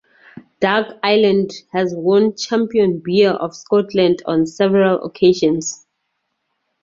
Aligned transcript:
Dark 0.59 0.95
Island 1.03 1.51
has 1.73 1.93
won 1.95 2.35
Champion 2.35 3.03
Beer 3.05 3.33
of 3.33 3.55
Scotland 3.55 4.23
on 4.25 4.47
several 4.47 5.03
occasions. 5.03 5.85